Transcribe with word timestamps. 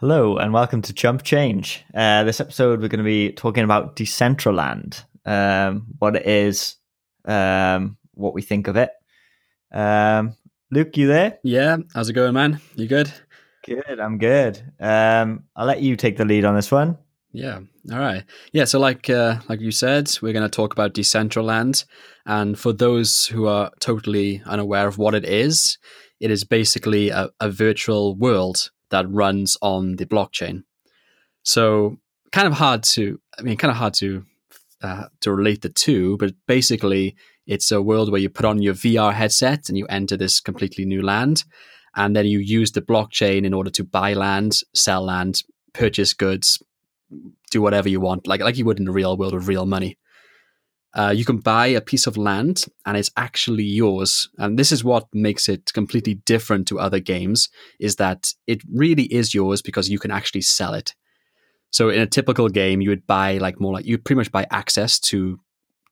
Hello 0.00 0.36
and 0.36 0.52
welcome 0.52 0.80
to 0.82 0.92
Chump 0.92 1.24
Change. 1.24 1.84
Uh, 1.92 2.22
this 2.22 2.38
episode, 2.40 2.80
we're 2.80 2.86
going 2.86 2.98
to 2.98 3.04
be 3.04 3.32
talking 3.32 3.64
about 3.64 3.96
Decentraland, 3.96 5.02
um, 5.26 5.88
what 5.98 6.14
it 6.14 6.24
is, 6.24 6.76
um, 7.24 7.96
what 8.14 8.32
we 8.32 8.40
think 8.40 8.68
of 8.68 8.76
it. 8.76 8.90
Um, 9.72 10.36
Luke, 10.70 10.96
you 10.96 11.08
there? 11.08 11.40
Yeah, 11.42 11.78
how's 11.96 12.08
it 12.08 12.12
going, 12.12 12.34
man? 12.34 12.60
You 12.76 12.86
good? 12.86 13.12
Good, 13.66 13.98
I'm 13.98 14.18
good. 14.18 14.62
Um, 14.78 15.42
I'll 15.56 15.66
let 15.66 15.82
you 15.82 15.96
take 15.96 16.16
the 16.16 16.24
lead 16.24 16.44
on 16.44 16.54
this 16.54 16.70
one. 16.70 16.96
Yeah. 17.32 17.58
All 17.90 17.98
right. 17.98 18.22
Yeah. 18.52 18.66
So, 18.66 18.78
like, 18.78 19.10
uh, 19.10 19.40
like 19.48 19.60
you 19.60 19.72
said, 19.72 20.16
we're 20.22 20.32
going 20.32 20.48
to 20.48 20.48
talk 20.48 20.72
about 20.72 20.94
Decentraland, 20.94 21.84
and 22.24 22.56
for 22.56 22.72
those 22.72 23.26
who 23.26 23.48
are 23.48 23.72
totally 23.80 24.42
unaware 24.46 24.86
of 24.86 24.96
what 24.96 25.16
it 25.16 25.24
is, 25.24 25.76
it 26.20 26.30
is 26.30 26.44
basically 26.44 27.08
a, 27.08 27.30
a 27.40 27.50
virtual 27.50 28.14
world 28.14 28.70
that 28.90 29.10
runs 29.10 29.56
on 29.62 29.96
the 29.96 30.06
blockchain. 30.06 30.64
So, 31.42 31.98
kind 32.32 32.46
of 32.46 32.54
hard 32.54 32.82
to, 32.94 33.20
I 33.38 33.42
mean, 33.42 33.56
kind 33.56 33.70
of 33.70 33.76
hard 33.76 33.94
to 33.94 34.24
uh, 34.82 35.04
to 35.20 35.32
relate 35.32 35.62
the 35.62 35.68
two, 35.68 36.16
but 36.18 36.34
basically, 36.46 37.16
it's 37.46 37.70
a 37.72 37.82
world 37.82 38.12
where 38.12 38.20
you 38.20 38.28
put 38.28 38.44
on 38.44 38.62
your 38.62 38.74
VR 38.74 39.12
headset 39.12 39.68
and 39.68 39.76
you 39.76 39.86
enter 39.86 40.16
this 40.16 40.40
completely 40.40 40.84
new 40.84 41.02
land, 41.02 41.44
and 41.96 42.14
then 42.14 42.26
you 42.26 42.38
use 42.38 42.72
the 42.72 42.82
blockchain 42.82 43.44
in 43.44 43.54
order 43.54 43.70
to 43.70 43.84
buy 43.84 44.12
land, 44.12 44.60
sell 44.74 45.04
land, 45.04 45.42
purchase 45.72 46.12
goods, 46.12 46.62
do 47.50 47.62
whatever 47.62 47.88
you 47.88 48.00
want, 48.00 48.26
like 48.26 48.40
like 48.40 48.56
you 48.56 48.64
would 48.64 48.78
in 48.78 48.84
the 48.84 48.92
real 48.92 49.16
world 49.16 49.34
with 49.34 49.48
real 49.48 49.66
money. 49.66 49.96
Uh, 50.94 51.12
you 51.14 51.24
can 51.24 51.38
buy 51.38 51.66
a 51.66 51.80
piece 51.80 52.06
of 52.06 52.16
land 52.16 52.64
and 52.86 52.96
it's 52.96 53.10
actually 53.16 53.64
yours. 53.64 54.28
And 54.38 54.58
this 54.58 54.72
is 54.72 54.82
what 54.82 55.06
makes 55.12 55.48
it 55.48 55.72
completely 55.74 56.14
different 56.14 56.66
to 56.68 56.80
other 56.80 56.98
games 56.98 57.48
is 57.78 57.96
that 57.96 58.32
it 58.46 58.62
really 58.72 59.04
is 59.04 59.34
yours 59.34 59.60
because 59.60 59.90
you 59.90 59.98
can 59.98 60.10
actually 60.10 60.40
sell 60.40 60.74
it. 60.74 60.94
So 61.70 61.90
in 61.90 62.00
a 62.00 62.06
typical 62.06 62.48
game, 62.48 62.80
you 62.80 62.88
would 62.88 63.06
buy 63.06 63.38
like 63.38 63.60
more 63.60 63.74
like 63.74 63.84
you 63.84 63.98
pretty 63.98 64.16
much 64.18 64.32
buy 64.32 64.46
access 64.50 64.98
to 65.00 65.38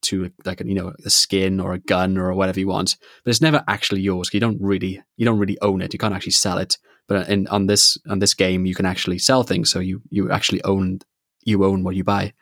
to 0.02 0.30
like 0.44 0.62
you 0.64 0.74
know 0.74 0.92
a 1.04 1.10
skin 1.10 1.60
or 1.60 1.72
a 1.72 1.78
gun 1.78 2.16
or 2.16 2.32
whatever 2.32 2.60
you 2.60 2.68
want, 2.68 2.96
but 3.24 3.30
it's 3.30 3.40
never 3.40 3.62
actually 3.68 4.00
yours. 4.00 4.30
You 4.32 4.40
don't 4.40 4.60
really 4.60 5.02
you 5.16 5.26
don't 5.26 5.38
really 5.38 5.58
own 5.60 5.82
it. 5.82 5.92
You 5.92 5.98
can't 5.98 6.14
actually 6.14 6.32
sell 6.32 6.58
it. 6.58 6.78
But 7.08 7.28
in 7.28 7.46
on 7.48 7.66
this 7.66 7.98
on 8.08 8.20
this 8.20 8.34
game, 8.34 8.66
you 8.66 8.74
can 8.74 8.86
actually 8.86 9.18
sell 9.18 9.42
things. 9.42 9.70
So 9.70 9.80
you 9.80 10.02
you 10.10 10.30
actually 10.30 10.62
own 10.64 11.00
you 11.44 11.64
own 11.64 11.84
what 11.84 11.96
you 11.96 12.04
buy. 12.04 12.32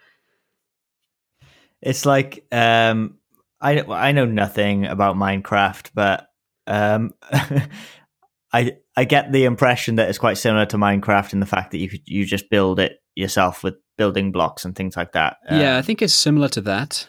It's 1.84 2.06
like 2.06 2.46
um, 2.50 3.18
I 3.60 3.80
I 3.82 4.12
know 4.12 4.24
nothing 4.24 4.86
about 4.86 5.16
Minecraft, 5.16 5.90
but 5.94 6.28
um, 6.66 7.12
I 8.52 8.76
I 8.96 9.04
get 9.04 9.32
the 9.32 9.44
impression 9.44 9.96
that 9.96 10.08
it's 10.08 10.18
quite 10.18 10.38
similar 10.38 10.66
to 10.66 10.78
Minecraft 10.78 11.34
in 11.34 11.40
the 11.40 11.46
fact 11.46 11.72
that 11.72 11.78
you 11.78 11.90
you 12.06 12.24
just 12.24 12.48
build 12.48 12.80
it 12.80 13.00
yourself 13.14 13.62
with 13.62 13.74
building 13.98 14.32
blocks 14.32 14.64
and 14.64 14.74
things 14.74 14.96
like 14.96 15.12
that. 15.12 15.36
Um, 15.48 15.60
yeah, 15.60 15.76
I 15.76 15.82
think 15.82 16.00
it's 16.00 16.14
similar 16.14 16.48
to 16.48 16.62
that. 16.62 17.06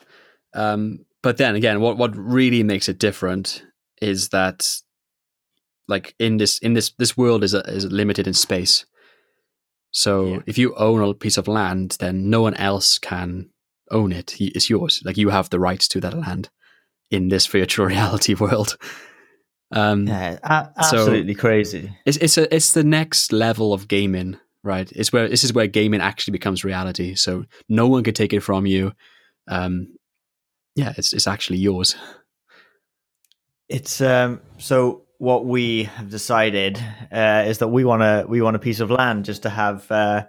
Um, 0.54 1.06
but 1.24 1.38
then 1.38 1.56
again, 1.56 1.80
what 1.80 1.98
what 1.98 2.16
really 2.16 2.62
makes 2.62 2.90
it 2.90 3.00
different 3.00 3.64
is 4.02 4.30
that 4.30 4.68
like 5.88 6.16
in 6.20 6.38
this 6.38 6.60
in 6.60 6.74
this 6.74 6.92
this 6.98 7.16
world 7.16 7.44
is 7.44 7.54
a, 7.54 7.60
is 7.62 7.86
limited 7.86 8.28
in 8.28 8.34
space. 8.34 8.86
So 9.92 10.26
yeah. 10.26 10.40
if 10.46 10.58
you 10.58 10.76
own 10.76 11.02
a 11.02 11.14
piece 11.14 11.38
of 11.38 11.48
land, 11.48 11.96
then 12.00 12.30
no 12.30 12.42
one 12.42 12.56
else 12.56 12.98
can 12.98 13.52
own 13.92 14.12
it. 14.12 14.36
It's 14.40 14.70
yours. 14.70 15.02
Like 15.06 15.18
you 15.18 15.30
have 15.30 15.50
the 15.50 15.60
rights 15.60 15.88
to 15.90 16.02
that 16.02 16.14
land 16.18 16.50
in 17.12 17.30
this 17.30 17.46
virtual 17.48 17.86
reality 17.88 18.34
world. 18.34 18.78
Um, 19.72 20.08
yeah, 20.08 20.38
a- 20.44 20.70
absolutely 20.78 21.34
so 21.34 21.40
crazy. 21.40 21.98
It's 22.06 22.18
it's 22.18 22.38
a 22.38 22.54
it's 22.54 22.74
the 22.74 22.84
next 22.84 23.32
level 23.32 23.74
of 23.74 23.88
gaming, 23.88 24.38
right? 24.64 24.92
It's 24.92 25.12
where 25.12 25.28
this 25.28 25.44
is 25.44 25.54
where 25.54 25.68
gaming 25.68 26.02
actually 26.02 26.34
becomes 26.34 26.64
reality. 26.64 27.16
So 27.16 27.46
no 27.68 27.88
one 27.88 28.04
can 28.04 28.14
take 28.14 28.34
it 28.34 28.42
from 28.42 28.66
you. 28.66 28.94
Um, 29.48 29.96
yeah, 30.76 30.94
it's 30.98 31.14
it's 31.14 31.28
actually 31.28 31.60
yours. 31.60 31.96
It's 33.68 34.02
um 34.02 34.42
so 34.58 35.06
what 35.18 35.46
we 35.46 35.84
have 35.84 36.10
decided 36.10 36.78
uh, 37.12 37.46
is 37.48 37.60
that 37.60 37.70
we 37.70 37.86
want 37.86 38.02
a 38.02 38.26
we 38.28 38.42
want 38.42 38.56
a 38.56 38.60
piece 38.60 38.80
of 38.80 38.92
land 38.92 39.26
just 39.26 39.44
to 39.44 39.50
have 39.50 39.90
uh, 39.92 40.26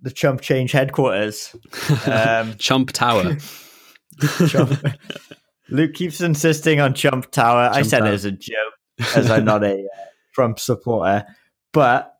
the 0.00 0.10
Chump 0.10 0.40
Change 0.40 0.72
headquarters. 0.72 1.54
Um, 2.06 2.54
Chump 2.58 2.92
Tower. 2.92 3.36
Chump. 4.48 4.72
Luke 5.68 5.94
keeps 5.94 6.20
insisting 6.20 6.80
on 6.80 6.94
Chump 6.94 7.30
Tower. 7.30 7.66
Chump 7.66 7.76
I 7.76 7.82
said 7.82 7.98
Tower. 8.00 8.08
it 8.08 8.14
as 8.14 8.24
a 8.24 8.32
joke, 8.32 8.74
as 9.14 9.30
I'm 9.30 9.44
not 9.44 9.64
a 9.64 9.74
uh, 9.74 10.04
Trump 10.34 10.58
supporter, 10.58 11.26
but 11.72 12.16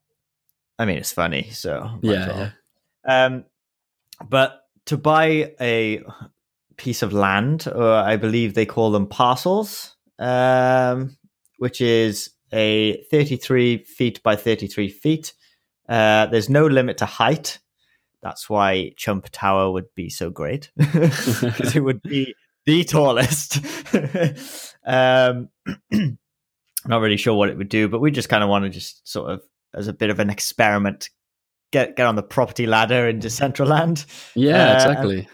I 0.79 0.85
mean 0.85 0.99
it's 0.99 1.13
funny. 1.13 1.51
So 1.51 1.99
yeah, 2.03 2.51
yeah. 3.07 3.25
Um, 3.27 3.45
but 4.29 4.61
to 4.87 4.97
buy 4.97 5.55
a 5.61 6.03
piece 6.77 7.03
of 7.03 7.13
land, 7.13 7.67
or 7.73 7.93
I 7.93 8.17
believe 8.17 8.55
they 8.55 8.67
call 8.67 8.91
them 8.91 9.07
parcels, 9.07 9.97
um, 10.19 11.17
which 11.59 11.81
is 11.81 12.31
a 12.53 13.03
33 13.11 13.85
feet 13.85 14.23
by 14.23 14.37
33 14.37 14.89
feet. 14.89 15.33
Uh, 15.89 16.27
there's 16.27 16.49
no 16.49 16.67
limit 16.67 16.99
to 16.99 17.07
height. 17.07 17.59
That's 18.23 18.49
why 18.49 18.93
Chump 18.97 19.29
Tower 19.31 19.71
would 19.71 19.95
be 19.95 20.11
so 20.11 20.31
great 20.31 20.71
because 20.77 21.77
it 21.77 21.85
would 21.85 22.03
be 22.03 22.35
the 22.65 22.85
tallest. 22.85 23.61
um, 24.87 25.49
not 26.87 27.01
really 27.01 27.17
sure 27.17 27.35
what 27.35 27.49
it 27.49 27.57
would 27.57 27.69
do, 27.69 27.89
but 27.89 28.01
we 28.01 28.11
just 28.11 28.29
kind 28.29 28.43
of 28.43 28.49
want 28.49 28.65
to 28.65 28.71
just 28.71 29.09
sort 29.09 29.31
of 29.31 29.43
as 29.75 29.89
a 29.89 29.93
bit 29.93 30.11
of 30.11 30.21
an 30.21 30.31
experiment 30.31 31.11
get 31.73 31.97
get 31.97 32.07
on 32.07 32.15
the 32.17 32.23
property 32.23 32.67
ladder 32.67 33.09
in 33.09 33.21
Decentraland. 33.21 34.07
Yeah, 34.35 34.73
uh, 34.73 34.75
exactly. 34.75 35.29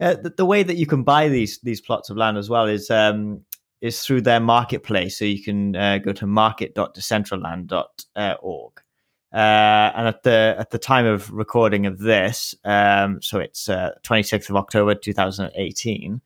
Uh, 0.00 0.14
the, 0.14 0.32
the, 0.36 0.46
way 0.46 0.62
that 0.62 0.76
you 0.76 0.86
can 0.86 1.02
buy 1.02 1.28
these 1.28 1.58
these 1.62 1.80
plots 1.80 2.08
of 2.08 2.16
land 2.16 2.38
as 2.38 2.48
well 2.48 2.66
is 2.66 2.88
um, 2.90 3.44
is 3.80 4.02
through 4.02 4.20
their 4.22 4.40
marketplace. 4.40 5.18
So 5.18 5.24
you 5.24 5.42
can 5.42 5.74
uh, 5.74 5.98
go 5.98 6.12
to 6.12 6.24
market.decentraland.org. 6.26 8.72
Uh, 9.32 9.92
and 9.94 10.08
at 10.08 10.22
the 10.22 10.56
at 10.58 10.70
the 10.70 10.78
time 10.78 11.04
of 11.04 11.30
recording 11.30 11.84
of 11.84 11.98
this, 11.98 12.54
um, 12.64 13.20
so 13.20 13.38
it's 13.38 13.68
uh, 13.68 13.90
26th 14.02 14.48
of 14.48 14.56
October 14.56 14.94
2018. 14.94 16.22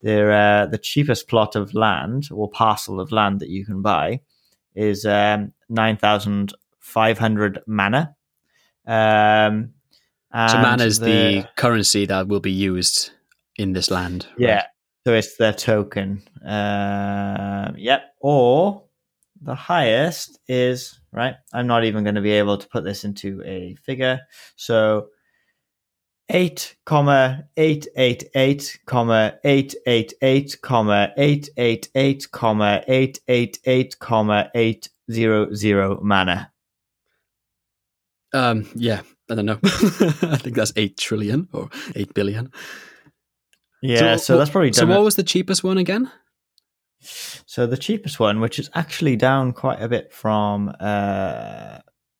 The 0.00 0.32
uh, 0.32 0.66
the 0.66 0.78
cheapest 0.78 1.28
plot 1.28 1.54
of 1.54 1.72
land 1.74 2.28
or 2.32 2.50
parcel 2.50 2.98
of 2.98 3.12
land 3.12 3.38
that 3.40 3.48
you 3.48 3.64
can 3.64 3.80
buy 3.80 4.22
is 4.74 5.06
um, 5.06 5.52
9,500 5.68 7.60
mana. 7.66 8.16
Um, 8.86 9.74
so 10.34 10.58
mana 10.58 10.84
is 10.84 10.98
the, 10.98 11.06
the, 11.06 11.48
currency 11.56 12.06
that 12.06 12.26
will 12.26 12.40
be 12.40 12.50
used 12.50 13.10
in 13.56 13.72
this 13.74 13.90
land. 13.90 14.26
Yeah, 14.36 14.54
right? 14.54 14.64
so 15.06 15.12
it's 15.14 15.36
their 15.36 15.52
token. 15.52 16.22
Uh, 16.44 17.70
yep, 17.76 18.14
or 18.20 18.82
the 19.40 19.54
highest 19.54 20.40
is 20.48 20.98
right. 21.12 21.34
I'm 21.52 21.66
not 21.66 21.84
even 21.84 22.04
going 22.04 22.14
to 22.14 22.20
be 22.20 22.32
able 22.32 22.58
to 22.58 22.68
put 22.68 22.84
this 22.84 23.04
into 23.04 23.42
a 23.44 23.76
figure. 23.84 24.20
So 24.56 25.08
eight 26.28 26.76
comma 26.86 27.44
eight 27.56 27.86
eight 27.96 28.24
eight 28.34 28.78
comma 28.86 29.34
eight 29.44 29.74
eight 29.86 30.14
eight 30.22 30.60
comma 30.62 31.12
eight 31.16 31.48
eight 31.58 31.88
eight 31.94 32.30
comma 32.30 32.82
eight 32.88 33.20
eight 33.28 33.58
eight 33.66 33.98
comma 33.98 34.50
eight 34.54 34.88
zero 35.10 35.52
zero 35.54 36.00
mana. 36.02 36.50
Um. 38.32 38.66
Yeah. 38.74 39.02
I 39.30 39.34
don't 39.34 39.46
know. 39.46 39.58
I 39.64 40.36
think 40.36 40.56
that's 40.56 40.72
eight 40.76 40.98
trillion 40.98 41.48
or 41.52 41.70
eight 41.94 42.12
billion. 42.12 42.50
Yeah. 43.80 44.16
So, 44.16 44.34
so 44.34 44.38
that's 44.38 44.50
probably. 44.50 44.72
so 44.72 44.86
what 44.86 45.02
was 45.02 45.16
the 45.16 45.22
cheapest 45.22 45.64
one 45.64 45.78
again? 45.78 46.10
So 47.02 47.66
the 47.66 47.76
cheapest 47.76 48.20
one, 48.20 48.40
which 48.40 48.58
is 48.58 48.70
actually 48.74 49.16
down 49.16 49.52
quite 49.52 49.82
a 49.82 49.88
bit 49.88 50.12
from 50.12 50.72
uh, 50.80 51.78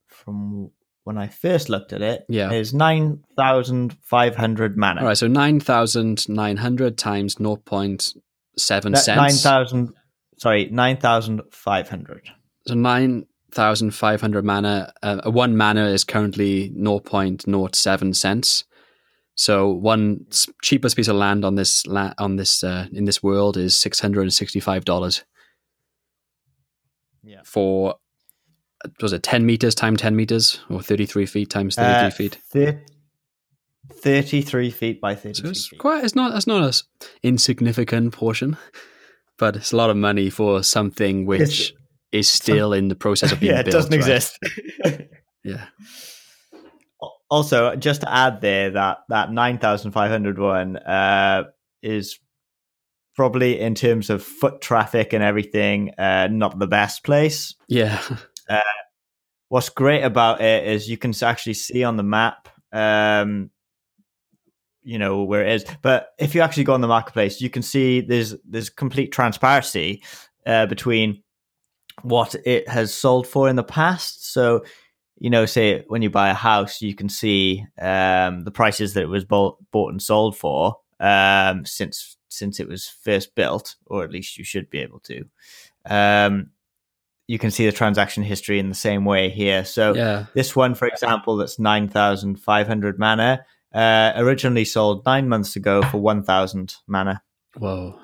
from 0.08 0.70
when 1.04 1.18
I 1.18 1.28
first 1.28 1.68
looked 1.68 1.92
at 1.92 2.02
it, 2.02 2.24
yeah. 2.28 2.52
is 2.52 2.72
nine 2.72 3.22
thousand 3.36 3.96
five 4.02 4.36
hundred 4.36 4.76
mana. 4.76 5.00
All 5.00 5.06
right, 5.08 5.18
so 5.18 5.26
nine 5.26 5.60
thousand 5.60 6.28
nine 6.28 6.56
hundred 6.58 6.98
times 6.98 7.36
zero 7.36 7.56
point 7.56 8.14
seven 8.56 8.94
cents. 8.96 9.16
Nine 9.16 9.30
thousand. 9.32 9.94
Sorry, 10.38 10.68
nine 10.70 10.96
thousand 10.96 11.42
five 11.50 11.88
hundred. 11.88 12.28
So 12.66 12.74
nine 12.74 13.26
thousand 13.52 13.92
five 13.92 14.20
hundred 14.20 14.44
mana. 14.44 14.92
Uh, 15.02 15.30
one 15.30 15.56
mana 15.56 15.86
is 15.86 16.04
currently 16.04 16.72
zero 16.72 16.98
point 17.00 17.42
zero 17.42 17.68
seven 17.72 18.14
cents. 18.14 18.64
So 19.34 19.70
one 19.70 20.26
cheapest 20.62 20.96
piece 20.96 21.08
of 21.08 21.16
land 21.16 21.44
on 21.44 21.54
this 21.54 21.86
la- 21.86 22.14
on 22.18 22.36
this 22.36 22.62
uh, 22.62 22.86
in 22.92 23.04
this 23.06 23.22
world 23.22 23.56
is 23.56 23.74
six 23.74 24.00
hundred 24.00 24.22
and 24.22 24.32
sixty 24.32 24.60
five 24.60 24.84
dollars. 24.84 25.24
Yeah. 27.22 27.40
For 27.44 27.96
was 29.00 29.12
it 29.12 29.22
ten 29.22 29.46
meters 29.46 29.74
times 29.74 30.00
ten 30.00 30.16
meters 30.16 30.60
or 30.68 30.82
thirty 30.82 31.06
three 31.06 31.26
feet 31.26 31.50
times 31.50 31.76
thirty 31.76 32.10
three 32.10 32.26
uh, 32.26 32.70
feet? 32.72 32.78
Thirty 33.92 34.42
three 34.42 34.70
feet 34.70 35.00
by 35.00 35.14
thirty. 35.14 35.42
So 35.42 35.48
it's 35.48 35.68
feet. 35.68 35.78
quite. 35.80 36.04
It's 36.04 36.14
not. 36.14 36.36
It's 36.36 36.46
not 36.46 36.62
a 36.62 36.82
insignificant 37.22 38.12
portion, 38.12 38.56
but 39.38 39.56
it's 39.56 39.72
a 39.72 39.76
lot 39.76 39.90
of 39.90 39.96
money 39.96 40.30
for 40.30 40.62
something 40.62 41.24
which 41.26 41.72
is 42.10 42.28
still 42.28 42.72
in 42.72 42.88
the 42.88 42.94
process 42.94 43.32
of 43.32 43.40
being 43.40 43.52
yeah, 43.54 43.62
built. 43.62 43.68
it 43.74 43.78
doesn't 43.78 43.90
right? 43.90 43.98
exist. 44.00 44.38
Yeah. 45.44 45.66
Also, 47.32 47.74
just 47.76 48.02
to 48.02 48.12
add 48.12 48.42
there 48.42 48.72
that 48.72 48.98
that 49.08 49.32
nine 49.32 49.56
thousand 49.56 49.92
five 49.92 50.10
hundred 50.10 50.38
one 50.38 50.76
uh, 50.76 51.44
is 51.82 52.18
probably 53.16 53.58
in 53.58 53.74
terms 53.74 54.10
of 54.10 54.22
foot 54.22 54.60
traffic 54.60 55.14
and 55.14 55.24
everything, 55.24 55.94
uh, 55.96 56.28
not 56.30 56.58
the 56.58 56.66
best 56.66 57.04
place. 57.04 57.54
Yeah. 57.68 57.98
Uh, 58.50 58.60
what's 59.48 59.70
great 59.70 60.02
about 60.02 60.42
it 60.42 60.66
is 60.66 60.90
you 60.90 60.98
can 60.98 61.14
actually 61.22 61.54
see 61.54 61.84
on 61.84 61.96
the 61.96 62.02
map, 62.02 62.50
um, 62.70 63.48
you 64.82 64.98
know 64.98 65.22
where 65.22 65.46
it 65.46 65.52
is. 65.54 65.64
But 65.80 66.08
if 66.18 66.34
you 66.34 66.42
actually 66.42 66.64
go 66.64 66.74
on 66.74 66.82
the 66.82 66.88
marketplace, 66.88 67.40
you 67.40 67.48
can 67.48 67.62
see 67.62 68.02
there's 68.02 68.34
there's 68.44 68.68
complete 68.68 69.10
transparency 69.10 70.02
uh, 70.44 70.66
between 70.66 71.22
what 72.02 72.34
it 72.44 72.68
has 72.68 72.92
sold 72.92 73.26
for 73.26 73.48
in 73.48 73.56
the 73.56 73.64
past. 73.64 74.32
So, 74.34 74.64
you 75.22 75.30
know, 75.30 75.46
say 75.46 75.84
when 75.86 76.02
you 76.02 76.10
buy 76.10 76.30
a 76.30 76.34
house, 76.34 76.82
you 76.82 76.96
can 76.96 77.08
see 77.08 77.64
um, 77.80 78.42
the 78.42 78.50
prices 78.50 78.94
that 78.94 79.04
it 79.04 79.08
was 79.08 79.24
bought, 79.24 79.56
bought 79.70 79.92
and 79.92 80.02
sold 80.02 80.36
for 80.36 80.78
um, 80.98 81.64
since 81.64 82.16
since 82.28 82.58
it 82.58 82.66
was 82.66 82.88
first 82.88 83.36
built, 83.36 83.76
or 83.86 84.02
at 84.02 84.10
least 84.10 84.36
you 84.36 84.42
should 84.42 84.68
be 84.68 84.80
able 84.80 84.98
to. 84.98 85.24
Um, 85.86 86.50
you 87.28 87.38
can 87.38 87.52
see 87.52 87.66
the 87.66 87.70
transaction 87.72 88.24
history 88.24 88.58
in 88.58 88.68
the 88.68 88.74
same 88.74 89.04
way 89.04 89.28
here. 89.28 89.64
So 89.64 89.94
Yeah. 89.94 90.26
this 90.34 90.56
one, 90.56 90.74
for 90.74 90.88
example, 90.88 91.36
that's 91.36 91.56
nine 91.60 91.88
thousand 91.88 92.40
five 92.40 92.66
hundred 92.66 92.98
mana, 92.98 93.46
uh, 93.72 94.14
originally 94.16 94.64
sold 94.64 95.06
nine 95.06 95.28
months 95.28 95.54
ago 95.54 95.82
for 95.84 95.98
one 95.98 96.24
thousand 96.24 96.74
mana. 96.88 97.22
Whoa. 97.58 97.96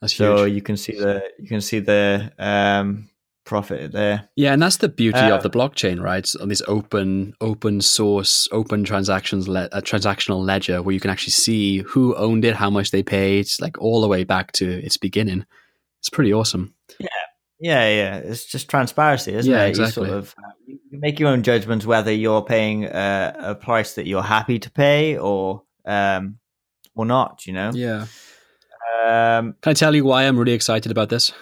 That's 0.00 0.12
So 0.12 0.44
huge. 0.44 0.54
you 0.54 0.62
can 0.62 0.76
see 0.76 0.92
the 0.96 1.22
you 1.40 1.48
can 1.48 1.60
see 1.60 1.80
the 1.80 2.32
um, 2.38 3.08
profit 3.46 3.92
there. 3.92 4.28
Yeah, 4.36 4.52
and 4.52 4.60
that's 4.60 4.76
the 4.78 4.88
beauty 4.88 5.18
Uh, 5.18 5.36
of 5.36 5.42
the 5.42 5.48
blockchain, 5.50 6.02
right? 6.02 6.30
On 6.40 6.48
this 6.48 6.62
open, 6.68 7.32
open 7.40 7.80
source, 7.80 8.46
open 8.52 8.84
transactions, 8.84 9.48
le- 9.48 9.68
a 9.72 9.80
transactional 9.80 10.44
ledger 10.44 10.82
where 10.82 10.92
you 10.92 11.00
can 11.00 11.10
actually 11.10 11.30
see 11.32 11.78
who 11.78 12.14
owned 12.16 12.44
it, 12.44 12.56
how 12.56 12.68
much 12.70 12.90
they 12.90 13.02
paid, 13.02 13.46
like 13.60 13.78
all 13.80 14.00
the 14.02 14.08
way 14.08 14.24
back 14.24 14.52
to 14.52 14.66
its 14.84 14.98
beginning. 14.98 15.46
It's 16.00 16.10
pretty 16.10 16.32
awesome. 16.34 16.74
Yeah, 17.00 17.08
yeah. 17.60 17.88
Yeah. 17.88 18.16
It's 18.18 18.44
just 18.44 18.68
transparency, 18.68 19.32
isn't 19.34 19.50
Yeah, 19.50 19.64
it? 19.64 19.70
exactly. 19.70 20.02
You 20.02 20.08
sort 20.10 20.18
of 20.18 20.34
uh, 20.38 20.50
you 20.66 20.78
you 20.90 20.98
make 21.00 21.18
your 21.20 21.30
own 21.30 21.42
judgments 21.42 21.86
whether 21.86 22.12
you're 22.12 22.42
paying 22.42 22.84
uh, 22.86 23.32
a 23.38 23.54
price 23.54 23.94
that 23.94 24.06
you're 24.06 24.22
happy 24.22 24.58
to 24.58 24.70
pay 24.70 25.16
or 25.16 25.62
um, 25.86 26.38
or 26.94 27.06
not. 27.06 27.46
You 27.46 27.54
know. 27.54 27.70
Yeah. 27.72 28.06
Um, 29.04 29.54
Can 29.62 29.70
I 29.70 29.74
tell 29.74 29.94
you 29.94 30.04
why 30.04 30.24
I'm 30.24 30.38
really 30.38 30.52
excited 30.52 30.90
about 30.92 31.08
this? 31.08 31.32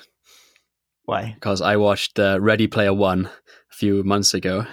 Why? 1.05 1.33
Because 1.35 1.61
I 1.61 1.77
watched 1.77 2.19
uh, 2.19 2.39
Ready 2.41 2.67
Player 2.67 2.95
One 2.95 3.27
a 3.27 3.75
few 3.75 4.03
months 4.05 4.35
ago. 4.35 4.67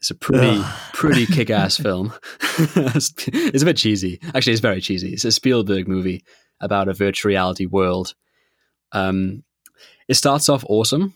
It's 0.00 0.10
a 0.10 0.14
pretty, 0.14 0.58
Ugh. 0.60 0.80
pretty 0.92 1.26
kick-ass 1.32 1.76
film. 1.76 2.12
it's 2.40 3.62
a 3.62 3.64
bit 3.64 3.76
cheesy. 3.76 4.20
Actually, 4.34 4.54
it's 4.54 4.60
very 4.60 4.80
cheesy. 4.80 5.12
It's 5.12 5.24
a 5.24 5.32
Spielberg 5.32 5.86
movie 5.86 6.24
about 6.60 6.88
a 6.88 6.92
virtual 6.92 7.28
reality 7.30 7.66
world. 7.66 8.14
Um, 8.90 9.44
it 10.08 10.14
starts 10.14 10.48
off 10.48 10.64
awesome, 10.68 11.14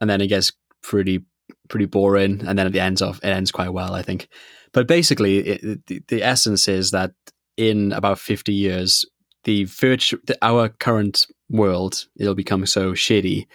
and 0.00 0.08
then 0.08 0.20
it 0.20 0.26
gets 0.26 0.52
pretty, 0.82 1.24
pretty 1.68 1.86
boring, 1.86 2.46
and 2.46 2.58
then 2.58 2.66
at 2.66 2.72
the 2.72 2.80
end 2.80 3.00
of 3.02 3.18
it 3.18 3.28
ends 3.28 3.50
quite 3.50 3.72
well, 3.72 3.94
I 3.94 4.02
think. 4.02 4.28
But 4.72 4.86
basically, 4.86 5.38
it, 5.38 5.86
the, 5.86 6.02
the 6.08 6.22
essence 6.22 6.68
is 6.68 6.90
that 6.90 7.12
in 7.56 7.92
about 7.92 8.18
fifty 8.18 8.52
years, 8.52 9.04
the 9.44 9.64
virtu- 9.64 10.20
the, 10.26 10.36
our 10.42 10.68
current 10.68 11.26
world 11.50 12.06
it'll 12.16 12.34
become 12.34 12.66
so 12.66 12.92
shitty, 12.92 13.46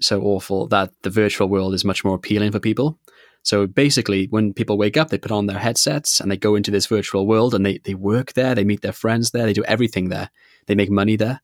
so 0.00 0.22
awful 0.22 0.66
that 0.68 0.90
the 1.02 1.10
virtual 1.10 1.48
world 1.48 1.74
is 1.74 1.84
much 1.84 2.04
more 2.04 2.16
appealing 2.16 2.52
for 2.52 2.60
people. 2.60 2.98
So 3.42 3.66
basically, 3.66 4.26
when 4.30 4.52
people 4.52 4.76
wake 4.76 4.96
up, 4.96 5.10
they 5.10 5.18
put 5.18 5.30
on 5.30 5.46
their 5.46 5.58
headsets 5.58 6.18
and 6.18 6.30
they 6.30 6.36
go 6.36 6.56
into 6.56 6.72
this 6.72 6.86
virtual 6.86 7.26
world 7.28 7.54
and 7.54 7.64
they, 7.64 7.78
they 7.78 7.94
work 7.94 8.32
there, 8.32 8.54
they 8.54 8.64
meet 8.64 8.82
their 8.82 8.92
friends 8.92 9.30
there, 9.30 9.46
they 9.46 9.52
do 9.52 9.64
everything 9.64 10.08
there, 10.08 10.30
they 10.66 10.74
make 10.74 10.90
money 10.90 11.14
there. 11.14 11.40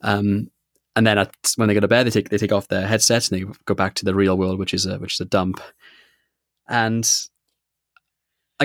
Um, 0.00 0.50
and 0.96 1.06
then 1.06 1.18
at, 1.18 1.32
when 1.56 1.68
they 1.68 1.74
go 1.74 1.80
to 1.80 1.88
bed, 1.88 2.06
they 2.06 2.10
take 2.10 2.30
they 2.30 2.38
take 2.38 2.52
off 2.52 2.68
their 2.68 2.86
headsets 2.86 3.30
and 3.30 3.40
they 3.40 3.52
go 3.64 3.74
back 3.74 3.94
to 3.94 4.04
the 4.04 4.14
real 4.14 4.36
world, 4.36 4.58
which 4.58 4.74
is 4.74 4.86
a 4.86 4.98
which 4.98 5.14
is 5.14 5.20
a 5.20 5.24
dump. 5.24 5.60
And 6.68 7.08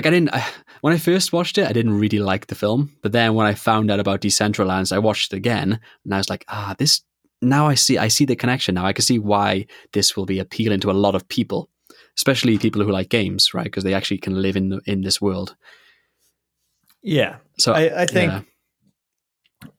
like 0.00 0.06
I 0.06 0.10
didn't 0.10 0.34
I, 0.34 0.46
when 0.80 0.94
I 0.94 0.98
first 0.98 1.32
watched 1.32 1.58
it, 1.58 1.68
I 1.68 1.72
didn't 1.72 1.98
really 1.98 2.18
like 2.18 2.46
the 2.46 2.54
film. 2.54 2.96
But 3.02 3.12
then 3.12 3.34
when 3.34 3.46
I 3.46 3.54
found 3.54 3.90
out 3.90 4.00
about 4.00 4.20
Decentralands, 4.20 4.92
I 4.92 4.98
watched 4.98 5.32
it 5.32 5.36
again, 5.36 5.78
and 6.04 6.14
I 6.14 6.18
was 6.18 6.30
like, 6.30 6.44
ah, 6.48 6.74
this. 6.78 7.02
Now 7.42 7.68
I 7.68 7.74
see 7.74 7.96
I 7.98 8.08
see 8.08 8.24
the 8.26 8.36
connection. 8.36 8.74
Now 8.74 8.86
I 8.86 8.92
can 8.92 9.04
see 9.04 9.18
why 9.18 9.66
this 9.92 10.16
will 10.16 10.26
be 10.26 10.38
appealing 10.38 10.80
to 10.80 10.90
a 10.90 10.92
lot 10.92 11.14
of 11.14 11.28
people, 11.28 11.70
especially 12.16 12.58
people 12.58 12.82
who 12.82 12.90
like 12.90 13.08
games, 13.08 13.54
right? 13.54 13.64
Because 13.64 13.84
they 13.84 13.94
actually 13.94 14.18
can 14.18 14.40
live 14.40 14.56
in 14.56 14.80
in 14.86 15.02
this 15.02 15.20
world. 15.20 15.56
Yeah, 17.02 17.36
So 17.58 17.72
I, 17.72 18.02
I 18.02 18.06
think 18.06 18.30
yeah. 18.30 18.42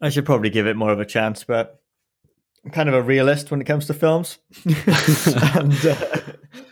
I 0.01 0.09
should 0.09 0.25
probably 0.25 0.49
give 0.49 0.65
it 0.65 0.75
more 0.75 0.91
of 0.91 0.99
a 0.99 1.05
chance, 1.05 1.43
but 1.43 1.79
I'm 2.65 2.71
kind 2.71 2.89
of 2.89 2.95
a 2.95 3.01
realist 3.01 3.51
when 3.51 3.61
it 3.61 3.65
comes 3.65 3.85
to 3.87 3.93
films, 3.93 4.39
and, 4.65 5.85
uh, 5.85 6.05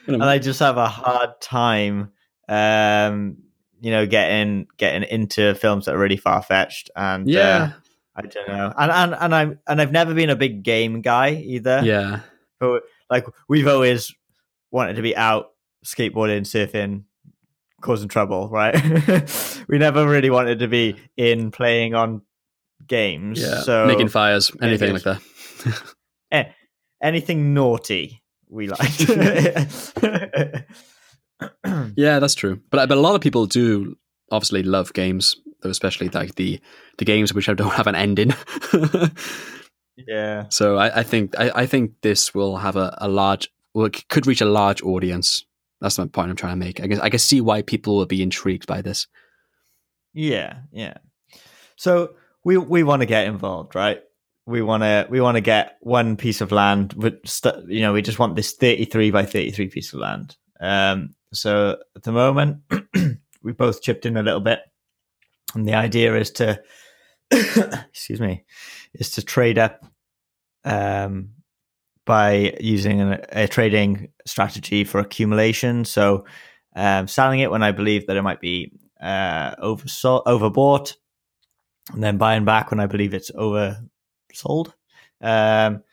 and 0.08 0.24
I 0.24 0.40
just 0.40 0.60
have 0.60 0.78
a 0.78 0.88
hard 0.88 1.40
time, 1.40 2.12
um, 2.50 3.38
you 3.80 3.92
know, 3.92 4.06
getting 4.06 4.68
getting 4.78 5.04
into 5.04 5.56
films 5.56 5.86
that 5.86 5.96
are 5.96 6.00
really 6.00 6.18
far 6.18 6.42
fetched. 6.42 6.90
And 6.96 7.28
uh, 7.28 7.32
yeah, 7.32 7.72
I 8.16 8.22
don't 8.24 8.48
know, 8.48 8.74
and 8.78 8.92
and 8.92 9.16
and 9.16 9.36
I'm 9.36 9.60
and 9.68 9.82
I've 9.82 9.92
never 9.92 10.14
been 10.14 10.30
a 10.30 10.36
big 10.36 10.64
game 10.64 11.02
guy 11.02 11.32
either. 11.32 11.82
yeah, 11.84 12.22
But, 12.60 12.84
like 13.10 13.26
we've 13.48 13.68
always 13.68 14.14
wanted 14.72 14.96
to 14.98 15.02
be 15.02 15.16
out 15.16 15.52
skateboarding, 15.86 16.42
surfing, 16.42 17.04
causing 17.82 18.10
trouble, 18.10 18.50
right? 18.50 18.76
we 19.68 19.78
never 19.78 20.08
really 20.08 20.30
wanted 20.30 20.60
to 20.60 20.68
be 20.68 20.96
in 21.16 21.52
playing 21.52 21.96
on 21.96 22.22
games. 22.88 23.42
yeah. 23.42 23.62
So 23.62 23.86
Making 23.86 24.10
fires, 24.10 24.52
anything 24.62 24.94
like 24.94 25.04
that. 25.04 26.54
anything 27.02 27.54
naughty 27.54 28.22
we 28.50 28.68
liked. 28.68 29.10
Yeah, 31.96 32.20
that's 32.20 32.36
true. 32.36 32.62
But 32.70 32.90
but 32.90 32.98
a 32.98 33.02
lot 33.02 33.16
of 33.16 33.22
people 33.22 33.46
do 33.46 33.98
obviously 34.32 34.64
love 34.64 34.94
games, 34.94 35.36
though 35.62 35.70
especially 35.70 36.10
like 36.10 36.36
the 36.36 36.60
the 36.98 37.06
games 37.06 37.34
which 37.34 37.48
don't 37.48 37.60
have 37.60 37.88
an 37.88 37.96
ending. 37.96 38.34
yeah. 40.08 40.46
so 40.50 40.78
I, 40.78 41.00
I 41.00 41.04
think 41.04 41.38
I, 41.40 41.52
I 41.56 41.66
think 41.66 41.94
this 42.02 42.34
will 42.34 42.58
have 42.58 42.76
a, 42.76 42.98
a 43.00 43.08
large 43.08 43.50
well, 43.74 43.90
could 44.10 44.28
reach 44.28 44.42
a 44.42 44.46
large 44.46 44.82
audience. 44.82 45.46
That's 45.82 45.96
the 45.96 46.08
point 46.08 46.30
I'm 46.30 46.36
trying 46.36 46.60
to 46.60 46.66
make. 46.66 46.82
I 46.82 46.88
guess 46.88 47.00
I 47.00 47.10
can 47.10 47.20
see 47.20 47.42
why 47.42 47.62
people 47.62 47.98
will 47.98 48.06
be 48.06 48.22
intrigued 48.22 48.68
by 48.68 48.82
this. 48.82 49.08
Yeah, 50.14 50.60
yeah. 50.72 50.96
So 51.76 52.16
we 52.44 52.58
we 52.58 52.84
want 52.84 53.02
to 53.02 53.06
get 53.06 53.28
involved, 53.28 53.76
right? 53.76 54.02
We 54.46 54.62
want 54.62 54.84
to 54.84 55.08
we 55.10 55.22
want 55.22 55.36
to 55.36 55.42
get 55.42 55.78
one 55.82 56.18
piece 56.18 56.42
of 56.42 56.52
land. 56.52 56.94
With 56.94 57.26
st- 57.26 57.70
you 57.70 57.82
know, 57.82 57.94
we 57.94 58.02
just 58.02 58.20
want 58.20 58.36
this 58.36 58.54
thirty 58.54 58.86
three 58.86 59.12
by 59.12 59.24
thirty 59.24 59.52
three 59.52 59.70
piece 59.70 59.94
of 59.94 60.00
land. 60.00 60.36
Um, 60.60 61.16
so 61.34 61.78
at 61.96 62.04
the 62.04 62.12
moment, 62.12 62.64
we 63.44 63.52
both 63.54 63.82
chipped 63.82 64.06
in 64.06 64.18
a 64.18 64.24
little 64.24 64.40
bit, 64.40 64.60
and 65.56 65.68
the 65.68 65.76
idea 65.76 66.16
is 66.16 66.32
to, 66.32 66.62
excuse 67.32 68.20
me, 68.20 68.46
is 68.94 69.12
to 69.12 69.22
trade 69.24 69.58
up, 69.58 69.86
um, 70.66 71.30
by 72.06 72.58
using 72.60 73.02
a, 73.02 73.24
a 73.32 73.48
trading 73.48 74.10
strategy 74.26 74.84
for 74.84 75.00
accumulation. 75.00 75.86
So, 75.86 76.26
um, 76.76 77.08
selling 77.08 77.40
it 77.40 77.52
when 77.52 77.64
I 77.64 77.72
believe 77.72 78.08
that 78.08 78.18
it 78.18 78.22
might 78.22 78.42
be 78.42 78.72
uh, 79.02 79.56
oversold, 79.56 80.26
overbought, 80.26 80.96
and 81.94 82.04
then 82.04 82.18
buying 82.18 82.46
back 82.46 82.72
when 82.72 82.80
I 82.80 82.88
believe 82.88 83.14
it's 83.14 83.32
oversold. 83.32 84.74
Um, 85.22 85.84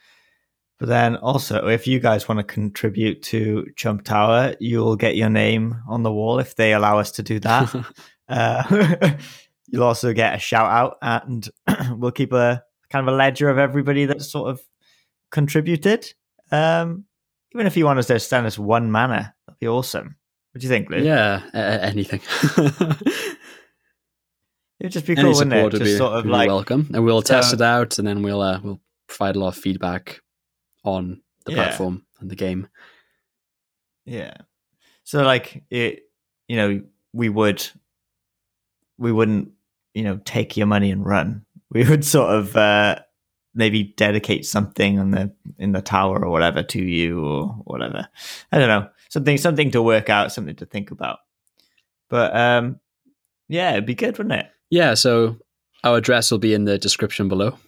but 0.78 0.88
then 0.88 1.16
also, 1.16 1.68
if 1.68 1.87
you 1.87 2.00
guys 2.00 2.28
want 2.28 2.38
to 2.38 2.45
contribute 2.45 3.23
to 3.25 3.66
Chump 3.76 4.04
Tower, 4.04 4.54
you'll 4.61 4.97
get 4.97 5.16
your 5.16 5.30
name 5.30 5.76
on 5.88 6.02
the 6.02 6.12
wall 6.12 6.38
if 6.38 6.54
they 6.56 6.75
allow 6.75 6.99
us 6.99 7.11
to 7.12 7.23
do 7.23 7.40
that. 7.40 7.75
uh, 8.28 9.12
you'll 9.68 9.83
also 9.85 10.12
get 10.12 10.35
a 10.35 10.38
shout 10.38 10.71
out, 10.71 10.99
and 11.00 11.49
we'll 11.99 12.11
keep 12.11 12.33
a 12.33 12.62
kind 12.90 13.09
of 13.09 13.14
a 13.14 13.16
ledger 13.16 13.49
of 13.49 13.59
everybody 13.59 14.04
that 14.04 14.21
sort 14.23 14.50
of 14.50 14.61
contributed. 15.30 16.12
Um, 16.50 17.04
even 17.54 17.66
if 17.66 17.76
you 17.76 17.87
want 17.87 17.99
us 17.99 18.09
to 18.09 18.21
send 18.21 18.47
us 18.47 18.59
one 18.59 18.90
mana, 18.90 19.35
that'd 19.47 19.59
be 19.59 19.68
awesome. 19.68 20.16
What 20.52 20.61
do 20.61 20.66
you 20.66 20.68
think, 20.71 20.90
Lou? 20.90 21.02
yeah, 21.02 21.42
a- 21.54 21.85
anything. 21.85 22.21
It'd 24.78 24.92
just 24.92 25.06
be 25.06 25.14
Any 25.14 25.23
cool, 25.23 25.33
wouldn't 25.33 25.54
it? 25.54 25.62
would 25.62 25.73
Just 25.73 25.85
be, 25.85 25.97
sort 25.97 26.12
of 26.12 26.26
like, 26.26 26.49
welcome, 26.49 26.90
and 26.92 27.02
we'll 27.02 27.23
test 27.23 27.54
it 27.54 27.62
out, 27.62 27.99
and 27.99 28.06
then 28.06 28.23
we'll 28.23 28.42
uh, 28.42 28.61
we'll 28.62 28.80
provide 29.09 29.37
a 29.37 29.38
lot 29.38 29.49
of 29.49 29.56
feedback 29.56 30.21
on 30.87 31.21
the 31.45 31.52
Yeah. 31.52 31.57
platform 31.64 32.05
and 32.21 32.31
the 32.31 32.37
game. 32.37 32.69
yeah. 34.05 34.35
So 35.05 35.23
like 35.23 35.62
it, 35.71 36.02
you 36.49 36.57
know, 36.57 36.83
we 37.12 37.28
would, 37.28 37.64
we 38.99 39.12
wouldn't, 39.12 39.50
you 39.95 40.02
know, 40.02 40.19
take 40.25 40.57
your 40.57 40.66
money 40.66 40.90
and 40.90 41.05
run. 41.05 41.45
We 41.71 41.83
would 41.88 42.05
sort 42.05 42.33
of 42.33 42.57
uh, 42.57 43.00
maybe 43.55 43.83
dedicate 43.97 44.47
something 44.47 44.99
on 45.00 45.11
the 45.11 45.33
in 45.59 45.73
the 45.73 45.83
tower 45.83 46.25
or 46.25 46.31
whatever 46.31 46.62
to 46.62 46.81
you 46.81 47.25
or 47.25 47.49
whatever. 47.64 48.07
I 48.52 48.59
don't 48.59 48.69
know 48.69 48.88
something 49.09 49.37
something 49.37 49.73
to 49.73 49.83
work 49.83 50.09
out, 50.09 50.33
something 50.33 50.55
to 50.57 50.66
think 50.66 50.93
about. 50.93 51.19
But 52.09 52.35
um, 52.37 52.78
yeah, 53.49 53.73
it'd 53.73 53.85
be 53.85 53.97
good, 53.97 54.16
wouldn't 54.16 54.40
it? 54.40 54.47
Yeah. 54.71 54.95
So 54.95 55.38
our 55.83 55.97
address 55.97 56.31
will 56.31 56.38
be 56.38 56.55
in 56.55 56.64
the 56.66 56.78
description 56.78 57.28
below. 57.28 57.59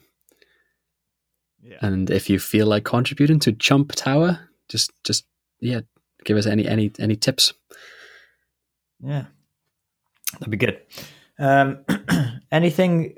Yeah. 1.69 1.79
And 1.83 2.11
if 2.11 2.31
you 2.31 2.39
feel 2.39 2.67
like 2.67 2.85
contributing 2.85 3.41
to 3.41 3.53
Chump 3.53 3.93
Tower, 3.95 4.49
just 4.69 4.91
just 5.05 5.27
yeah, 5.61 5.81
give 6.25 6.37
us 6.37 6.47
any 6.47 6.67
any 6.67 6.91
any 6.99 7.15
tips. 7.15 7.53
Yeah, 9.01 9.27
that'd 10.33 10.51
be 10.51 10.57
good. 10.57 10.81
Um, 11.39 11.85
anything 12.53 13.17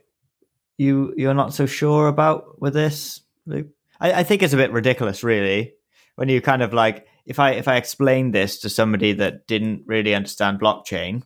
you 0.79 1.15
you're 1.17 1.35
not 1.35 1.55
so 1.55 1.67
sure 1.67 2.09
about 2.09 2.61
with 2.61 2.75
this? 2.75 3.21
Luke? 3.47 3.69
I, 4.01 4.13
I 4.13 4.23
think 4.25 4.43
it's 4.43 4.55
a 4.55 4.59
bit 4.59 4.73
ridiculous, 4.73 5.23
really, 5.23 5.75
when 6.17 6.29
you 6.29 6.41
kind 6.41 6.63
of 6.63 6.73
like 6.73 7.07
if 7.27 7.39
I 7.39 7.53
if 7.53 7.69
I 7.69 7.77
explained 7.77 8.35
this 8.35 8.59
to 8.61 8.69
somebody 8.69 9.13
that 9.13 9.47
didn't 9.47 9.85
really 9.87 10.15
understand 10.15 10.61
blockchain, 10.61 11.23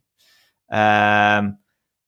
um, 0.70 1.56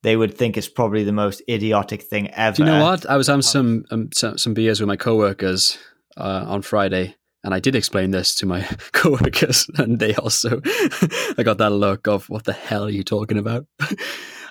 they 0.06 0.16
would 0.16 0.38
think 0.38 0.56
it's 0.56 0.68
probably 0.68 1.02
the 1.02 1.12
most 1.12 1.42
idiotic 1.48 2.00
thing 2.00 2.30
ever. 2.30 2.54
Do 2.54 2.62
you 2.62 2.68
know 2.68 2.84
what? 2.84 3.10
I 3.10 3.16
was 3.16 3.26
having 3.26 3.42
some 3.42 3.84
um, 3.90 4.08
some, 4.14 4.38
some 4.38 4.54
beers 4.54 4.78
with 4.78 4.86
my 4.86 4.94
coworkers 4.94 5.78
uh, 6.16 6.44
on 6.46 6.62
Friday, 6.62 7.16
and 7.42 7.52
I 7.52 7.58
did 7.58 7.74
explain 7.74 8.12
this 8.12 8.32
to 8.36 8.46
my 8.46 8.62
coworkers, 8.92 9.68
and 9.78 9.98
they 9.98 10.14
also 10.14 10.60
I 11.36 11.42
got 11.42 11.58
that 11.58 11.70
look 11.70 12.06
of 12.06 12.30
what 12.30 12.44
the 12.44 12.52
hell 12.52 12.84
are 12.84 12.90
you 12.90 13.02
talking 13.02 13.36
about? 13.36 13.66
uh, 13.80 13.96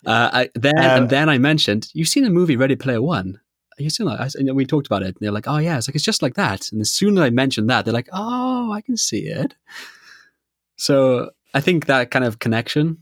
I, 0.06 0.50
then 0.56 0.78
Um, 0.78 0.84
and 0.84 1.10
then 1.10 1.30
I 1.30 1.38
mentioned 1.38 1.88
you've 1.94 2.10
seen 2.10 2.26
the 2.26 2.30
movie 2.30 2.58
Ready 2.58 2.76
Player 2.76 3.02
One. 3.02 3.40
You 3.78 3.90
seen 3.90 4.08
that? 4.08 4.20
I, 4.20 4.28
and 4.38 4.54
we 4.58 4.66
talked 4.66 4.88
about 4.88 5.04
it. 5.04 5.16
And 5.16 5.18
they're 5.22 5.32
like, 5.32 5.48
"Oh 5.48 5.58
yeah," 5.58 5.78
it's 5.78 5.88
like 5.88 5.96
it's 5.96 6.04
just 6.04 6.22
like 6.22 6.34
that. 6.34 6.70
And 6.74 6.82
as 6.82 6.92
soon 6.92 7.18
as 7.18 7.24
I 7.24 7.30
mentioned 7.30 7.70
that, 7.70 7.86
they're 7.86 7.94
like, 7.94 8.10
"Oh, 8.12 8.74
I 8.74 8.82
can 8.82 8.98
see 8.98 9.28
it." 9.28 9.56
So 10.76 11.32
I 11.54 11.62
think 11.62 11.86
that 11.86 12.12
kind 12.12 12.26
of 12.26 12.40
connection 12.40 12.98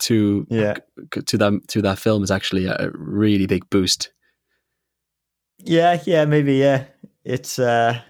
to 0.00 0.46
Yeah, 0.50 0.74
to 1.26 1.38
that 1.38 1.68
to 1.68 1.82
that 1.82 1.98
film 1.98 2.22
is 2.22 2.30
actually 2.30 2.66
a 2.66 2.90
really 2.94 3.46
big 3.46 3.68
boost. 3.70 4.12
yeah, 5.58 6.00
yeah, 6.04 6.24
maybe, 6.24 6.54
yeah. 6.54 6.84
It's 7.24 7.58
uh, 7.58 8.00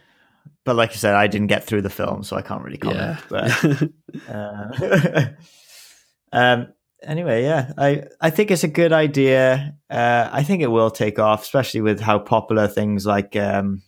but 0.65 0.77
like 0.77 0.93
you 0.93 0.99
said, 0.99 1.15
I 1.15 1.27
didn't 1.27 1.47
get 1.47 1.65
through 1.65 1.83
the 1.83 1.91
film, 1.91 2.23
so 2.23 2.37
I 2.37 2.43
can't 2.43 2.63
really 2.63 2.79
comment. 2.79 3.19
But 3.29 3.91
Uh, 4.29 5.29
um, 6.33 6.69
anyway, 7.03 7.43
yeah, 7.43 7.73
I, 7.77 8.05
I 8.21 8.31
think 8.31 8.51
it's 8.51 8.65
a 8.65 8.69
good 8.69 8.93
idea. 8.93 9.77
Uh, 9.91 10.29
I 10.31 10.43
think 10.43 10.63
it 10.63 10.69
will 10.69 10.91
take 10.91 11.19
off, 11.19 11.43
especially 11.43 11.81
with 11.81 12.01
how 12.01 12.19
popular 12.19 12.69
things 12.69 13.07
like 13.07 13.37
um, 13.37 13.83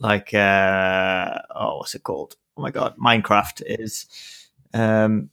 like 0.00 0.34
uh, 0.34 1.38
oh, 1.54 1.78
what's 1.78 1.94
it 1.94 2.02
called? 2.02 2.36
Oh 2.56 2.62
my 2.62 2.70
god, 2.70 2.96
Minecraft 2.96 3.62
is. 3.66 4.06
Um, 4.74 5.30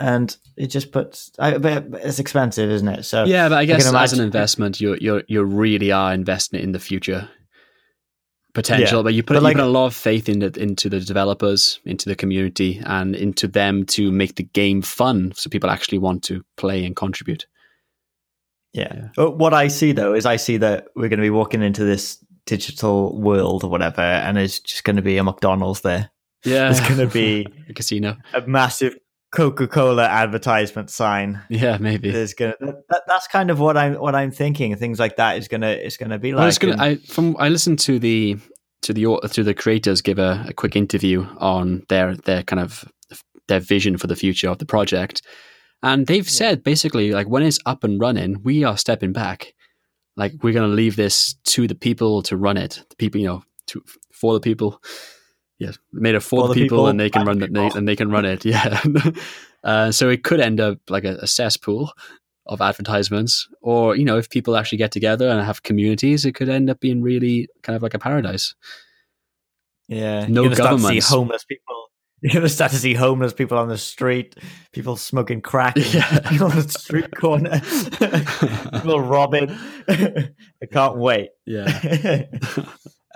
and 0.00 0.36
it 0.56 0.68
just 0.68 0.90
puts. 0.90 1.30
I, 1.38 1.58
but 1.58 1.86
it's 1.92 2.18
expensive, 2.18 2.70
isn't 2.70 2.88
it? 2.88 3.04
So 3.04 3.24
yeah, 3.24 3.48
but 3.48 3.58
I 3.58 3.64
guess 3.66 3.86
can 3.86 3.94
as 3.94 4.12
an 4.12 4.24
investment, 4.24 4.80
you 4.80 4.96
you 5.00 5.22
you 5.28 5.44
really 5.44 5.92
are 5.92 6.12
investing 6.12 6.60
in 6.60 6.72
the 6.72 6.80
future 6.80 7.28
potential. 8.54 8.98
Yeah, 8.98 9.02
but 9.02 9.14
you 9.14 9.22
put 9.22 9.40
but 9.40 9.48
you 9.48 9.54
put 9.54 9.60
a 9.62 9.66
lot 9.66 9.86
of 9.86 9.94
faith 9.94 10.28
in 10.28 10.42
it, 10.42 10.56
into 10.56 10.88
the 10.88 11.00
developers, 11.00 11.80
into 11.84 12.08
the 12.08 12.16
community, 12.16 12.80
and 12.84 13.14
into 13.14 13.46
them 13.46 13.84
to 13.86 14.10
make 14.10 14.36
the 14.36 14.42
game 14.42 14.82
fun, 14.82 15.32
so 15.36 15.50
people 15.50 15.70
actually 15.70 15.98
want 15.98 16.24
to 16.24 16.42
play 16.56 16.84
and 16.84 16.96
contribute. 16.96 17.46
Yeah. 18.72 18.92
Yeah. 18.94 19.08
But 19.16 19.36
what 19.36 19.52
I 19.52 19.68
see 19.68 19.92
though 19.92 20.14
is 20.14 20.26
I 20.26 20.36
see 20.36 20.56
that 20.58 20.88
we're 20.96 21.08
going 21.08 21.18
to 21.18 21.22
be 21.22 21.30
walking 21.30 21.62
into 21.62 21.84
this 21.84 22.24
digital 22.46 23.20
world 23.20 23.64
or 23.64 23.70
whatever, 23.70 24.00
and 24.00 24.38
it's 24.38 24.60
just 24.60 24.84
going 24.84 24.96
to 24.96 25.02
be 25.02 25.18
a 25.18 25.24
McDonald's 25.24 25.82
there. 25.82 26.10
Yeah, 26.44 26.70
It's 26.70 26.80
going 26.80 26.96
to 27.06 27.06
be 27.06 27.46
a 27.68 27.74
casino. 27.74 28.16
a 28.32 28.40
massive 28.46 28.96
Coca 29.32 29.68
Cola 29.68 30.04
advertisement 30.06 30.90
sign. 30.90 31.40
Yeah, 31.48 31.78
maybe. 31.78 32.10
There's 32.10 32.34
gonna 32.34 32.54
that, 32.60 33.02
that's 33.06 33.28
kind 33.28 33.50
of 33.50 33.60
what 33.60 33.76
I'm 33.76 33.94
what 33.94 34.14
I'm 34.14 34.30
thinking. 34.30 34.74
Things 34.76 34.98
like 34.98 35.16
that 35.16 35.38
is 35.38 35.46
gonna 35.48 35.68
it's 35.68 35.96
gonna 35.96 36.18
be 36.18 36.32
Well, 36.32 36.42
like. 36.42 36.48
it's 36.48 36.58
gonna, 36.58 36.72
and- 36.72 36.82
I 36.82 36.96
from 36.96 37.36
I 37.38 37.48
listened 37.48 37.78
to 37.80 37.98
the 37.98 38.36
to 38.82 38.92
the 38.92 39.04
to 39.32 39.42
the 39.44 39.54
creators 39.54 40.02
give 40.02 40.18
a, 40.18 40.44
a 40.48 40.52
quick 40.52 40.74
interview 40.74 41.26
on 41.38 41.84
their 41.88 42.16
their 42.16 42.42
kind 42.42 42.60
of 42.60 42.84
their 43.48 43.60
vision 43.60 43.96
for 43.98 44.06
the 44.06 44.16
future 44.16 44.48
of 44.48 44.58
the 44.58 44.66
project, 44.66 45.22
and 45.82 46.06
they've 46.06 46.28
said 46.28 46.64
basically 46.64 47.12
like 47.12 47.28
when 47.28 47.42
it's 47.42 47.58
up 47.66 47.84
and 47.84 48.00
running, 48.00 48.42
we 48.42 48.64
are 48.64 48.76
stepping 48.76 49.12
back, 49.12 49.54
like 50.16 50.32
we're 50.42 50.52
gonna 50.54 50.68
leave 50.68 50.96
this 50.96 51.34
to 51.44 51.68
the 51.68 51.74
people 51.76 52.22
to 52.22 52.36
run 52.36 52.56
it, 52.56 52.82
the 52.90 52.96
people 52.96 53.20
you 53.20 53.26
know 53.28 53.44
to 53.68 53.82
for 54.12 54.34
the 54.34 54.40
people. 54.40 54.82
Yes, 55.60 55.78
made 55.92 56.14
it 56.14 56.20
for, 56.20 56.48
the, 56.48 56.54
people, 56.54 56.88
and 56.88 56.98
they 56.98 57.10
can 57.10 57.24
run 57.26 57.38
the. 57.38 57.46
They, 57.46 57.66
and 57.78 57.86
they 57.86 57.94
can 57.94 58.10
run 58.10 58.24
it. 58.24 58.44
Yeah, 58.44 58.82
uh, 59.62 59.92
so 59.92 60.08
it 60.08 60.24
could 60.24 60.40
end 60.40 60.58
up 60.58 60.78
like 60.88 61.04
a, 61.04 61.16
a 61.16 61.26
cesspool 61.26 61.92
of 62.46 62.60
advertisements 62.60 63.46
or 63.60 63.94
you 63.94 64.04
know 64.04 64.16
if 64.16 64.28
people 64.28 64.56
actually 64.56 64.78
get 64.78 64.90
together 64.90 65.28
and 65.28 65.44
have 65.44 65.62
communities 65.62 66.24
it 66.24 66.34
could 66.34 66.48
end 66.48 66.68
up 66.68 66.80
being 66.80 67.00
really 67.00 67.46
kind 67.62 67.76
of 67.76 67.82
like 67.82 67.94
a 67.94 67.98
paradise 67.98 68.54
yeah, 69.90 70.24
no 70.28 70.44
you're 70.44 70.54
gonna 70.54 70.78
start 70.78 70.80
to 70.80 71.00
see 71.00 71.14
homeless 71.14 71.44
people. 71.44 71.74
You're 72.22 72.34
gonna 72.34 72.48
start 72.50 72.70
to 72.72 72.76
see 72.76 72.92
homeless 72.92 73.32
people 73.32 73.56
on 73.56 73.68
the 73.68 73.78
street, 73.78 74.36
people 74.72 74.96
smoking 74.96 75.40
crack 75.40 75.74
Yeah. 75.76 76.20
on 76.42 76.50
the 76.50 76.66
street 76.68 77.16
corner, 77.16 77.60
people 78.78 79.00
robbing. 79.00 79.50
I 79.88 80.66
can't 80.70 80.98
wait. 80.98 81.30
yeah 81.46 82.26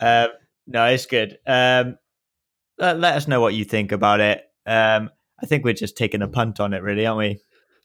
um, 0.01 0.29
no, 0.67 0.87
it's 0.87 1.07
good. 1.07 1.39
Um, 1.47 1.99
let, 2.79 2.99
let 3.01 3.15
us 3.17 3.29
know 3.29 3.41
what 3.41 3.55
you 3.55 3.65
think 3.65 3.93
about 3.93 4.21
it. 4.21 4.43
Um, 4.67 5.11
I 5.43 5.47
think 5.47 5.65
we're 5.65 5.75
just 5.75 5.97
taking 5.97 6.23
a 6.23 6.29
punt 6.29 6.61
on 6.61 6.73
it, 6.75 6.83
really, 6.83 7.07
aren't 7.07 7.19
we? 7.19 7.41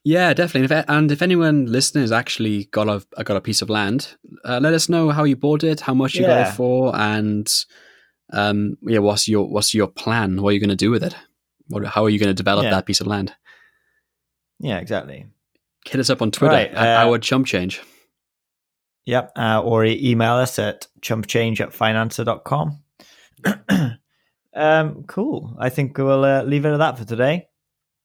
yeah 0.06 0.34
definitely 0.34 0.74
If- 0.74 0.86
and 0.88 1.12
if 1.12 1.22
anyone 1.22 1.66
listening 1.66 2.04
has 2.04 2.12
actually 2.14 2.66
got 2.72 2.88
a 2.88 3.04
got 3.26 3.36
a 3.36 3.42
piece 3.42 3.62
of 3.62 3.70
land 3.70 4.16
uh, 4.46 4.58
let 4.64 4.74
us 4.74 4.88
know 4.88 5.10
how 5.10 5.26
you 5.26 5.36
bought 5.36 5.62
it 5.62 5.82
how 5.82 5.94
much 5.94 6.16
you 6.16 6.22
got 6.22 6.40
Yeah. 6.40 6.50
it 6.50 6.56
for 6.56 6.96
and 6.96 7.46
um 8.32 8.78
yeah 8.84 9.00
what's 9.00 9.28
your 9.28 9.46
what's 9.50 9.74
your 9.74 9.88
plan 9.88 10.42
what 10.42 10.52
are 10.52 10.54
you 10.54 10.62
going 10.62 10.70
to 10.70 10.76
do 10.78 10.90
with 10.90 11.04
it 11.04 11.14
what, 11.68 11.86
how 11.86 12.06
are 12.06 12.10
you 12.10 12.18
going 12.18 12.30
to 12.30 12.34
develop 12.34 12.64
Yeah. 12.64 12.70
that 12.72 12.86
piece 12.86 13.02
of 13.02 13.08
land 13.08 13.34
Yeah, 14.60 14.78
exactly. 14.78 15.26
hit 15.86 16.00
us 16.00 16.10
up 16.10 16.22
on 16.22 16.32
twitter 16.32 16.54
Right, 16.56 16.72
at 16.72 17.06
uh, 17.06 17.10
our 17.10 17.18
chump 17.20 17.46
change 17.46 17.82
Yep. 19.06 19.34
Uh, 19.36 19.62
or 19.62 19.84
email 19.84 20.36
us 20.36 20.58
at 20.60 20.88
chumpchange 21.02 21.60
at 21.60 21.72
financer.com. 21.72 22.78
um, 24.60 25.04
cool. 25.08 25.56
I 25.60 25.70
think 25.70 25.98
we'll 25.98 26.24
uh, 26.26 26.44
leave 26.44 26.66
it 26.66 26.72
at 26.74 26.78
that 26.78 26.98
for 26.98 27.06
today. 27.06 27.48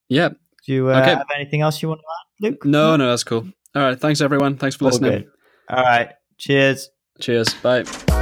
yeah 0.08 0.28
Do 0.66 0.73
you 0.73 0.88
uh, 0.90 1.00
Okay. 1.00 1.11
have 1.14 1.26
anything 1.34 1.61
else 1.62 1.82
you 1.82 1.88
want 1.88 2.00
to 2.00 2.06
add, 2.16 2.50
Luke? 2.52 2.64
no 2.64 2.96
no 2.96 3.08
that's 3.11 3.25
cool 3.25 3.44
all 3.75 3.82
right 3.82 3.99
thanks 4.00 4.20
everyone 4.20 4.56
thanks 4.56 4.76
for 4.76 4.84
All 4.84 4.90
listening 4.90 5.12
good. 5.23 5.30
All 5.68 5.82
right. 5.82 6.11
Cheers. 6.38 6.88
cheers 7.20 7.52
bye 7.62 8.13